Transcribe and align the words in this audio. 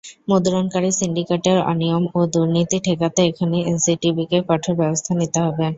মুদ্রণকারী 0.29 0.89
সিন্ডিকেটের 0.99 1.57
অনিয়ম 1.71 2.03
ও 2.11 2.29
দুর্নীতি 2.33 2.77
ঠেকাতে 2.85 3.21
এখনই 3.29 3.61
এনসিটিবিকে 3.65 4.37
কঠোর 4.49 4.73
ব্যবস্থা 4.79 5.11
নিতে 5.19 5.39
হবে। 5.45 5.65